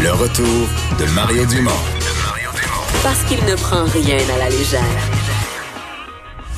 [0.00, 0.68] Le retour
[1.00, 1.70] de Mario Dumont.
[3.02, 4.80] Parce qu'il ne prend rien à la légère.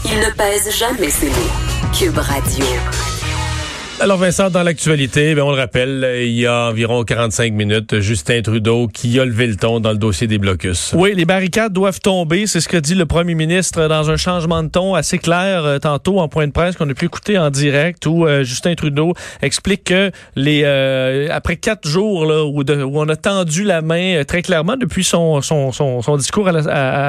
[0.04, 1.90] Il ne pèse jamais ses mots.
[1.98, 2.66] Cube Radio.
[4.02, 8.40] Alors Vincent, dans l'actualité, ben, on le rappelle, il y a environ 45 minutes, Justin
[8.40, 10.94] Trudeau qui a levé le ton dans le dossier des blocus.
[10.96, 14.62] Oui, les barricades doivent tomber, c'est ce que dit le premier ministre dans un changement
[14.62, 17.50] de ton assez clair euh, tantôt en point de presse qu'on a pu écouter en
[17.50, 22.62] direct où euh, Justin Trudeau explique que les euh, après quatre jours là, où,
[22.94, 25.40] on a tendu la main très clairement depuis son,
[26.16, 26.52] discours à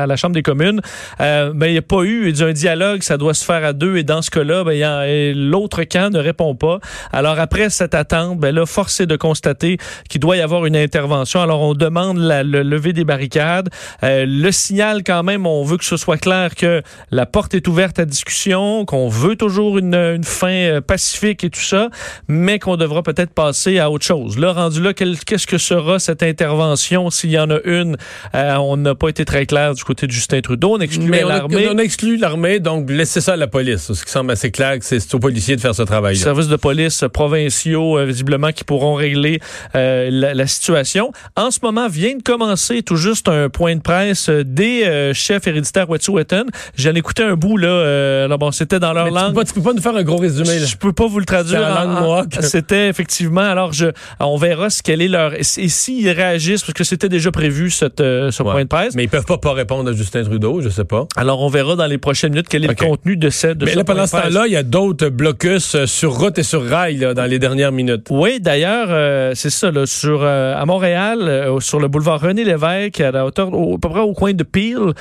[0.05, 0.81] la, Chambre des communes,
[1.19, 4.03] ben, il n'y a pas eu un dialogue, ça doit se faire à deux et
[4.03, 6.80] dans ce cas-là, ben, l'autre camp ne répond pas.
[7.11, 9.77] Alors après cette attente, ben là, force est de constater
[10.09, 11.41] qu'il doit y avoir une intervention.
[11.41, 13.69] Alors on demande la, le lever des barricades.
[14.03, 16.81] Euh, le signal quand même, on veut que ce soit clair que
[17.11, 21.49] la porte est ouverte à discussion, qu'on veut toujours une, une, fin euh, pacifique et
[21.49, 21.89] tout ça,
[22.27, 24.37] mais qu'on devra peut-être passer à autre chose.
[24.37, 27.09] Là, rendu là, qu'est-ce que sera cette intervention?
[27.09, 27.97] S'il y en a une?
[28.35, 30.75] Euh, on n'a pas été très clair du côté de Justin Trudeau.
[30.75, 31.67] On exclut l'armée.
[31.71, 33.91] On exclut l'armée, donc laissez ça à la police.
[33.93, 36.15] Ce qui semble assez clair c'est aux policiers de faire ce travail.
[36.15, 36.23] -là.
[36.23, 36.70] Service de police
[37.13, 39.39] provinciaux, euh, visiblement, qui pourront régler
[39.75, 41.11] euh, la, situation.
[41.35, 45.89] En ce moment, vient de commencer tout juste un point de presse des chefs héréditaires
[45.89, 46.45] Wet'suwet'en.
[46.75, 48.25] J'en écouté un bout, là.
[48.25, 49.29] alors bon, c'était dans leur langue.
[49.29, 50.65] Tu peux, pas, tu peux pas nous faire un gros résumé, là.
[50.65, 51.61] Je peux pas vous le traduire.
[51.61, 53.87] En, c'était effectivement, alors je,
[54.19, 57.99] on verra ce qu'elle est leur, et, s'ils réagissent, parce que c'était déjà prévu, cette,
[57.99, 58.95] ce point de presse.
[58.95, 61.07] Mais ils peuvent pas pas répondre à Justin Trudeau, je sais pas.
[61.15, 63.75] Alors on verra dans les prochaines minutes quel est le contenu de cette, de Mais
[63.75, 67.25] là, pendant ce temps-là, il y a d'autres blocus sur route et sur rail, dans
[67.25, 68.07] les dernières minutes.
[68.09, 72.43] Oui, d'ailleurs, euh, c'est ça, là, sur, euh, à Montréal, euh, sur le boulevard René
[72.43, 74.93] Lévesque, à la hauteur, au, à peu près au coin de Peel,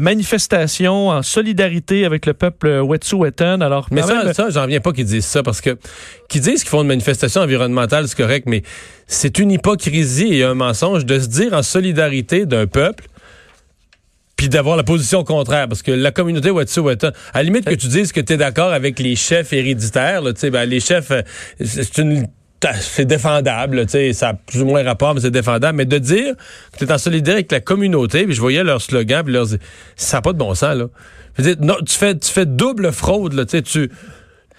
[0.00, 3.60] manifestation en solidarité avec le peuple Wet'suwet'en.
[3.60, 5.76] Alors, mais ça, ça j'en viens pas qu'ils disent ça, parce que
[6.28, 8.62] qu'ils disent qu'ils font une manifestation environnementale, c'est correct, mais
[9.06, 13.04] c'est une hypocrisie et un mensonge de se dire en solidarité d'un peuple
[14.40, 15.68] puis d'avoir la position contraire.
[15.68, 18.72] Parce que la communauté Wet'suwet'en, à la limite que tu dises que tu es d'accord
[18.72, 21.20] avec les chefs héréditaires, là, ben, les chefs, euh,
[21.62, 22.26] c'est une
[22.80, 25.76] c'est défendable, tu sais, ça a plus ou moins rapport, mais c'est défendable.
[25.76, 26.34] Mais de dire
[26.72, 29.46] que tu es en solidarité avec la communauté, puis je voyais leur slogan, puis leur
[29.96, 30.86] ça n'a pas de bon sens, là.
[31.60, 33.90] Non, tu fais, tu fais double fraude, là, tu sais, tu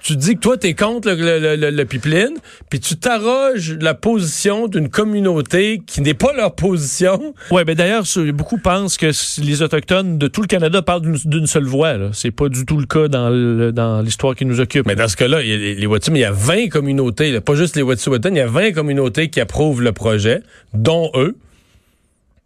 [0.03, 2.33] tu dis que toi, tu es contre le, le, le, pipeline,
[2.69, 7.33] puis tu t'arroges la position d'une communauté qui n'est pas leur position.
[7.51, 8.03] Oui, mais d'ailleurs,
[8.33, 9.11] beaucoup pensent que
[9.41, 11.93] les Autochtones de tout le Canada parlent d'une seule voix.
[12.13, 14.87] C'est pas du tout le cas dans l'histoire qui nous occupe.
[14.87, 18.29] Mais dans ce cas-là, les, les il y a 20 communautés, pas juste les Wet'suwet'en,
[18.29, 20.41] il y a 20 communautés qui approuvent le projet,
[20.73, 21.35] dont eux.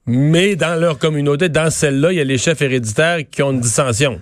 [0.07, 3.59] Mais dans leur communauté, dans celle-là, il y a les chefs héréditaires qui ont une
[3.59, 4.21] dissension.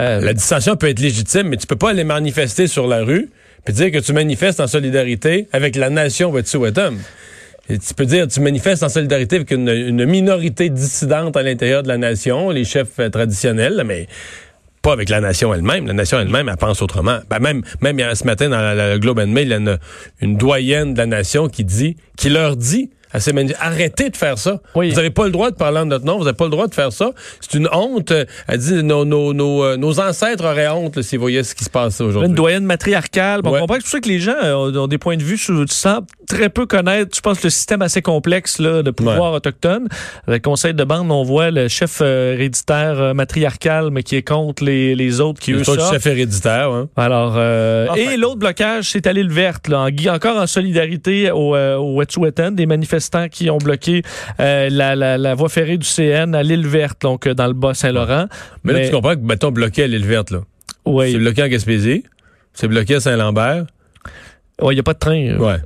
[0.00, 3.28] Euh, la dissension peut être légitime, mais tu peux pas aller manifester sur la rue
[3.64, 6.94] puis dire que tu manifestes en solidarité avec la nation Wet'suwet'en.
[7.68, 11.88] Et tu peux dire, tu manifestes en solidarité avec une, minorité dissidente à l'intérieur de
[11.88, 14.08] la nation, les chefs euh, traditionnels, mais
[14.82, 15.86] pas avec la nation elle-même.
[15.86, 17.20] La nation elle-même, elle pense autrement.
[17.30, 19.78] Ben même, même ce matin dans la, Globe and Mail, il y a une,
[20.20, 22.90] une doyenne de la nation qui dit, qui leur dit
[23.60, 24.60] Arrêtez de faire ça.
[24.74, 26.18] Vous n'avez pas le droit de parler en notre nom.
[26.18, 27.10] Vous n'avez pas le droit de faire ça.
[27.40, 28.12] C'est une honte.
[28.48, 31.70] Elle dit nos, nos, nos, euh, nos ancêtres auraient honte s'ils voyaient ce qui se
[31.70, 32.28] passe aujourd'hui.
[32.28, 33.42] Une doyenne matriarcale.
[33.42, 35.22] Bon, On comprend que c'est pour ça que les gens euh, ont, des points de
[35.22, 36.00] vue sur, sans
[36.34, 39.88] très peu connaître, je pense, le système assez complexe là, de pouvoir autochtone.
[40.26, 44.64] Le conseil de bande, on voit le chef euh, héréditaire matriarcal, mais qui est contre
[44.64, 45.92] les, les autres qui eux sortent.
[45.92, 46.70] chef héréditaire.
[46.70, 46.88] Hein.
[46.96, 47.38] Alors,
[47.96, 52.66] et l'autre blocage, c'est à l'île verte, là, encore en solidarité au, au Wet'suwet'en, des
[52.66, 54.02] manifestations qui ont bloqué
[54.40, 58.26] euh, la, voie ferrée du CN à l'île verte, donc euh, dans le Bas-Saint-Laurent.
[58.64, 60.40] Mais, là, tu comprends que, mettons, bloqué à l'île verte, là.
[60.84, 61.12] Oui.
[61.12, 62.04] C'est bloqué en Gaspésie.
[62.54, 63.66] C'est bloqué à Saint-Lambert.
[64.60, 65.28] Oui, il n'y a pas de train.
[65.28, 65.38] Euh.
[65.38, 65.56] Ouais.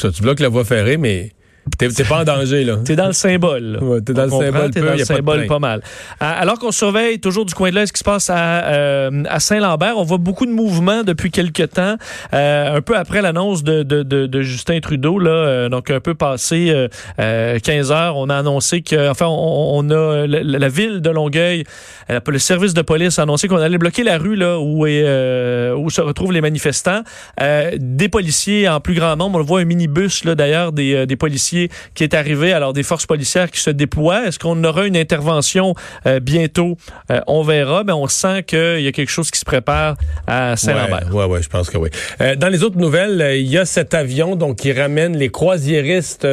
[0.00, 1.32] Ça, tu bloques la voie ferrée, mais
[1.78, 2.76] T'es pas en danger, là.
[2.84, 3.78] T'es dans le symbole.
[3.80, 4.70] Ouais, t'es dans le symbole.
[4.70, 5.82] T'es dans le symbole pas, mal.
[6.18, 9.40] Alors qu'on surveille toujours du coin de l'œil ce qui se passe à, euh, à
[9.40, 11.96] Saint-Lambert, on voit beaucoup de mouvements depuis quelques temps.
[12.34, 16.00] Euh, un peu après l'annonce de, de, de, de, Justin Trudeau, là, euh, donc un
[16.00, 16.74] peu passé
[17.18, 21.64] 15 heures, on a annoncé que, enfin, on, a la, ville de Longueuil,
[22.08, 25.90] le service de police a annoncé qu'on allait bloquer la rue là où, est, où
[25.90, 27.02] se retrouvent les manifestants.
[27.38, 31.16] des policiers en plus grand nombre, on le voit un minibus là d'ailleurs des, des
[31.16, 34.26] policiers qui est arrivé, alors des forces policières qui se déploient.
[34.26, 35.74] Est-ce qu'on aura une intervention
[36.06, 36.76] euh, bientôt?
[37.10, 40.56] Euh, on verra, mais on sent qu'il y a quelque chose qui se prépare à
[40.56, 41.08] Saint-Lambert.
[41.10, 41.90] Oui, ouais, ouais, je pense que oui.
[42.20, 46.26] Euh, dans les autres nouvelles, il y a cet avion donc qui ramène les croisiéristes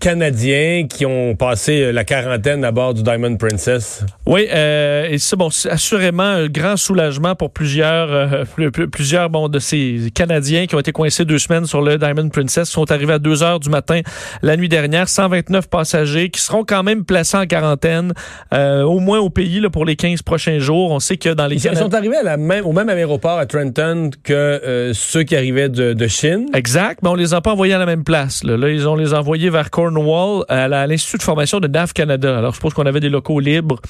[0.00, 4.04] canadiens qui ont passé la quarantaine à bord du Diamond Princess.
[4.26, 8.46] Oui, et c'est bon, assurément un grand soulagement pour plusieurs,
[8.92, 12.68] plusieurs bon, de ces Canadiens qui ont été coincés deux semaines sur le Diamond Princess,
[12.68, 14.00] sont arrivés à 2 heures du matin
[14.42, 15.08] la nuit dernière.
[15.08, 18.12] 129 passagers qui seront quand même placés en quarantaine,
[18.54, 20.90] euh, au moins au pays là, pour les 15 prochains jours.
[20.90, 21.56] On sait que dans les...
[21.64, 25.36] Ils sont arrivés à la même, au même aéroport à Trenton que euh, ceux qui
[25.36, 26.46] arrivaient de, de, Chine.
[26.54, 28.42] Exact, mais on les a pas envoyés à la même place.
[28.42, 32.38] Là, là ils ont les envoyés vers Cornwall, à l'Institut de formation de NAV Canada.
[32.38, 33.80] Alors, je suppose qu'on avait des locaux libres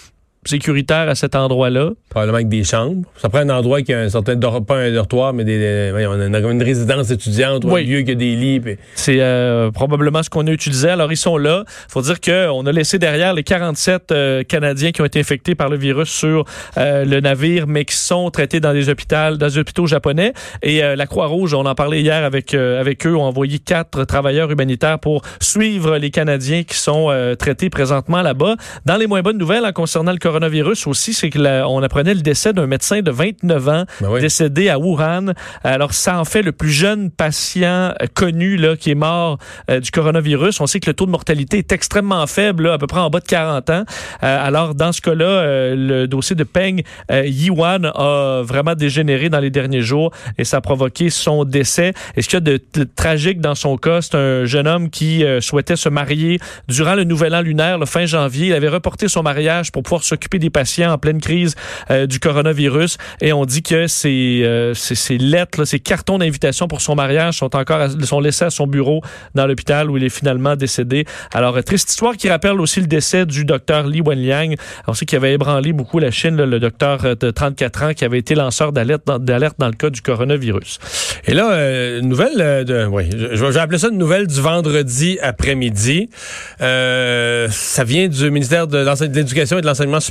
[0.45, 1.91] sécuritaire à cet endroit-là.
[2.09, 3.07] Probablement avec des chambres.
[3.17, 7.11] Ça prend un endroit qui a un certain, pas un dortoir, mais des, une, résidence
[7.11, 8.61] étudiante ou un lieu qui a des lits.
[8.95, 10.89] C'est euh, probablement ce qu'on a utilisé.
[10.89, 11.65] Alors, ils sont là.
[11.89, 15.69] faut dire qu'on a laissé derrière les 47 euh, Canadiens qui ont été infectés par
[15.69, 16.45] le virus sur
[16.79, 20.33] euh, le navire, mais qui sont traités dans des hôpitaux, dans des hôpitaux japonais.
[20.63, 24.99] Et la Croix-Rouge, on en parlait hier avec, avec eux, ont envoyé quatre travailleurs humanitaires
[24.99, 27.09] pour suivre les Canadiens qui sont
[27.39, 28.57] traités présentement là-bas.
[28.87, 32.53] Dans les moins bonnes nouvelles, en concernant le coronavirus aussi, c'est qu'on apprenait le décès
[32.53, 35.33] d'un médecin de 29 ans ben décédé à Wuhan.
[35.65, 39.39] Alors, ça en fait le plus jeune patient euh, connu là, qui est mort
[39.69, 40.61] euh, du coronavirus.
[40.61, 43.19] On sait que le taux de mortalité est extrêmement faible, à peu près en bas
[43.19, 43.85] de 40 ans.
[44.23, 49.51] Euh, alors, dans ce cas-là, le dossier de Peng Yiwan a vraiment dégénéré dans les
[49.51, 51.93] derniers jours et ça a provoqué son décès.
[52.17, 54.91] Et ce qu'il y a de, de, tragique dans son cas, c'est un jeune homme
[54.91, 56.39] qui souhaitait se marier
[56.69, 58.49] durant le nouvel an lunaire, le fin janvier.
[58.49, 61.55] Il avait reporté son mariage pour pouvoir se s'occuper des patients en pleine crise
[61.91, 62.99] euh, du coronavirus.
[63.23, 64.75] Et on dit que ces, euh,
[65.19, 69.01] lettres, ces cartons d'invitation pour son mariage sont encore sont laissés à son bureau
[69.35, 71.07] dans l'hôpital où il est finalement décédé.
[71.33, 74.57] Alors, euh, triste histoire qui rappelle aussi le décès du docteur Li Wenliang.
[74.87, 78.19] On sait qu'il avait ébranlé beaucoup la Chine, le docteur de 34 ans qui avait
[78.19, 80.79] été lanceur d'alerte dans, le cas du coronavirus.
[81.25, 86.11] Et là, nouvelle de, oui, je, je vais appeler ça une nouvelle du vendredi après-midi.
[86.59, 90.10] ça vient du ministère de l'Éducation et de l'Enseignement supérieur.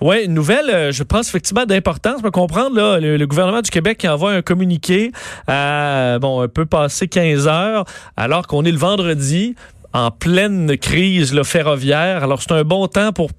[0.00, 2.22] Oui, une nouvelle, euh, je pense effectivement d'importance.
[2.22, 5.12] Peut comprendre, le, gouvernement du Québec qui envoie un communiqué
[5.46, 7.84] à, bon, un peu passé 15 heures,
[8.16, 9.54] alors qu'on est le vendredi
[9.92, 12.22] en pleine crise ferroviaire.
[12.22, 13.30] Alors, c'est un bon temps pour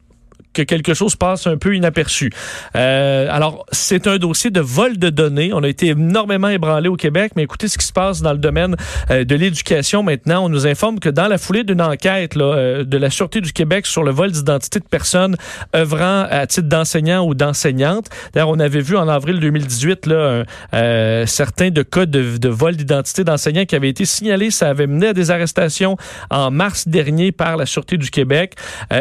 [0.58, 2.32] que quelque chose passe un peu inaperçu.
[2.76, 5.52] Euh, alors, c'est un dossier de vol de données.
[5.54, 8.40] On a été énormément ébranlé au Québec, mais écoutez ce qui se passe dans le
[8.40, 8.76] domaine
[9.12, 10.46] euh, de l'éducation maintenant.
[10.46, 13.54] On nous informe que dans la foulée d'une enquête là, euh, de la Sûreté du
[13.54, 15.36] Québec sur le vol d'identité de personnes
[15.76, 20.44] œuvrant à titre d'enseignant ou d'enseignante, d'ailleurs, on avait vu en avril 2018 là,
[20.74, 24.50] euh, certains de cas de, vol d'identité d'enseignants qui avaient été signalés.
[24.50, 25.98] Ça avait mené à des arrestations
[26.32, 28.56] en mars dernier par la Sûreté du Québec.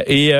[0.07, 0.35] et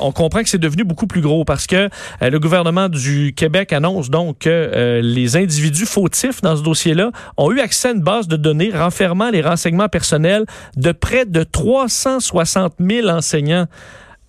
[0.00, 1.88] on comprend que c'est devenu beaucoup plus gros parce que
[2.22, 7.10] euh, le gouvernement du Québec annonce donc que euh, les individus fautifs dans ce dossier-là
[7.36, 11.42] ont eu accès à une base de données renfermant les renseignements personnels de près de
[11.42, 13.66] 360 000 enseignants.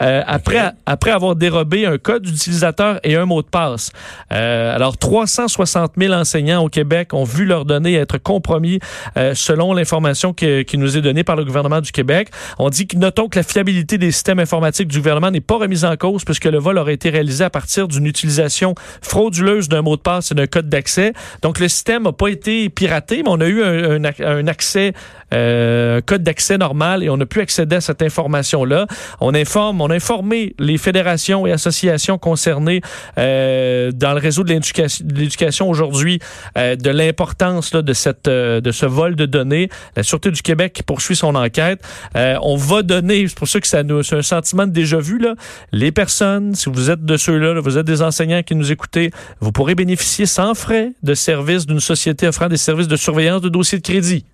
[0.02, 3.92] Euh, après, après avoir dérobé un code d'utilisateur et un mot de passe.
[4.32, 8.80] Euh, alors, 360 000 enseignants au Québec ont vu leurs données être compromis
[9.18, 12.30] euh, selon l'information qui, qui, nous est donnée par le gouvernement du Québec.
[12.60, 15.86] On dit que notons que la fiabilité des systèmes informatiques du gouvernement n'est pas remise
[15.86, 19.96] en cause puisque le vol aurait été réalisé à partir d'une utilisation frauduleuse d'un mot
[19.96, 21.14] de passe et d'un code d'accès.
[21.42, 24.94] Donc, le système n'a pas été piraté, mais on a eu un, un, un accès,
[25.32, 28.86] un code d'accès normal et on a pu accéder à cette information-là.
[29.20, 32.82] On informe, on a informé les fédérations et associations concernées
[33.18, 36.20] euh, dans le réseau de l'éducation aujourd'hui
[36.58, 39.70] euh, de l'importance de cette euh, de ce vol de données.
[39.96, 41.82] La Sûreté du Québec poursuit son enquête.
[42.16, 45.18] on va donner, c'est pour ça que ça nous, c'est un sentiment de déjà vu
[45.18, 45.36] là.
[45.72, 49.52] Les personnes, si vous êtes de ceux-là, vous êtes des enseignants qui nous écoutez, vous
[49.52, 53.78] pourrez bénéficier sans frais de services d'une société offrant des services de surveillance de dossiers
[53.78, 54.26] de crédit.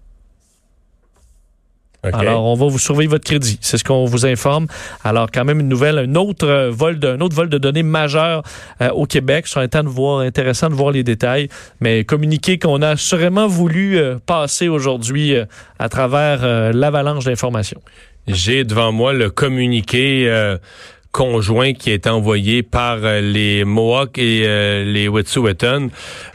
[2.12, 3.58] Alors, on va vous surveiller votre crédit.
[3.62, 4.68] C'est ce qu'on vous informe.
[5.04, 8.44] Alors, quand même une nouvelle, un autre euh, vol de, autre vol de données majeur
[8.82, 9.46] euh, au Québec.
[9.48, 11.48] C'est de voir, intéressant de voir les détails.
[11.80, 15.34] Mais communiqué qu'on a sûrement voulu euh, passer aujourd'hui
[15.80, 17.82] à travers l'avalanche d'informations.
[18.28, 20.30] J'ai devant moi le communiqué
[21.14, 25.90] conjoint qui est envoyé par euh, les Mohawks et euh, les Wet'suwet'en.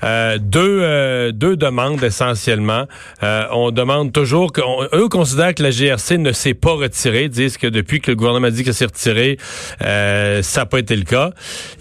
[0.05, 2.87] Euh, deux, deux demandes essentiellement.
[3.21, 4.61] on demande toujours que
[4.97, 8.51] eux considèrent que la GRC ne s'est pas retirée, disent que depuis que le gouvernement
[8.51, 9.37] dit que s'est retiré,
[9.81, 11.33] ça n'a pas été le cas.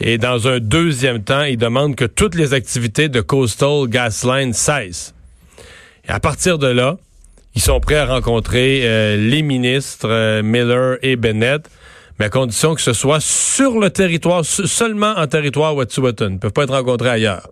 [0.01, 5.13] Et dans un deuxième temps, ils demandent que toutes les activités de Coastal Gasline cessent.
[6.07, 6.97] À partir de là,
[7.53, 11.69] ils sont prêts à rencontrer les ministres Miller et Bennett
[12.19, 16.27] mais à condition que ce soit sur le territoire, seulement en territoire Wet'suwet'en.
[16.27, 17.47] Ils ne peuvent pas être rencontrés ailleurs.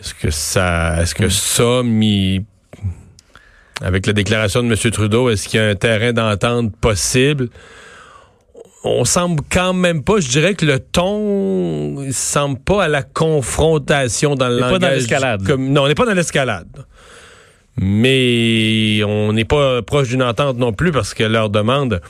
[0.00, 2.44] Est-ce que ça, est-ce que ça, mis,
[3.80, 4.90] avec la déclaration de M.
[4.90, 7.48] Trudeau, est-ce qu'il y a un terrain d'entente possible?
[8.84, 13.02] On semble quand même pas, je dirais que le ton, il semble pas à la
[13.02, 14.72] confrontation dans le langage.
[14.72, 15.48] pas dans l'escalade.
[15.58, 16.68] non, on n'est pas dans l'escalade.
[17.76, 22.00] Mais on n'est pas proche d'une entente non plus parce que leur demande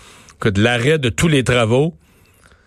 [0.40, 1.94] que de l'arrêt de tous les travaux,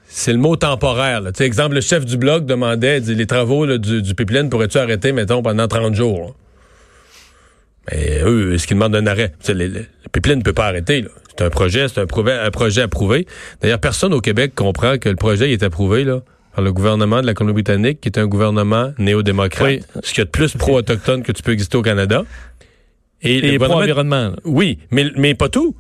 [0.08, 1.22] c'est le mot temporaire.
[1.22, 1.32] Là.
[1.40, 5.42] Exemple, le chef du bloc demandait dit, les travaux du, du, pipeline pourrais-tu arrêter, mettons,
[5.42, 6.36] pendant 30 jours.
[7.92, 9.34] Mais eux, est-ce qu'ils demandent un arrêt?
[9.48, 11.06] le pipeline ne peut pas arrêter.
[11.30, 13.28] C'est un projet, c'est un, un, projet approuvé.
[13.62, 16.22] D'ailleurs, personne au Québec comprend que le projet est approuvé là,
[16.56, 19.88] par le gouvernement de la Colombie-Britannique, qui est un gouvernement néo-démocrate.
[20.04, 22.24] Ce qui est de plus pro-autochtone que tu peux exister au Canada.
[23.22, 24.34] Et, Et pro-environnement.
[24.44, 25.76] Oui, mais, mais pas tout.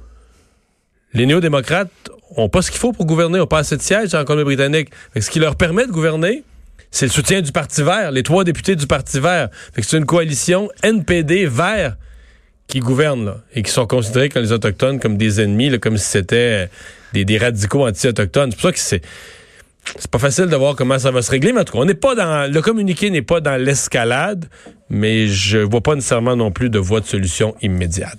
[1.13, 1.91] Les néo-démocrates
[2.35, 4.89] ont pas ce qu'il faut pour gouverner, ont pas assez de sièges en Colombie-Britannique.
[5.19, 6.43] Ce qui leur permet de gouverner,
[6.91, 9.49] c'est le soutien du Parti vert, les trois députés du Parti vert.
[9.75, 11.95] c'est une coalition NPD vert
[12.67, 16.05] qui gouverne là, et qui sont considérés comme les Autochtones comme des ennemis, comme si
[16.05, 16.69] c'était
[17.13, 18.51] des, des, radicaux anti-autochtones.
[18.51, 19.01] C'est pour ça que c'est
[19.97, 21.85] c'est pas facile de voir comment ça va se régler, mais en tout cas, on
[21.85, 24.45] n'est pas dans le communiqué n'est pas dans l'escalade,
[24.89, 28.15] mais je vois pas nécessairement non plus de voie de solution immédiate.